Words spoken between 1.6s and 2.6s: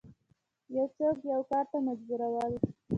ته مجبورول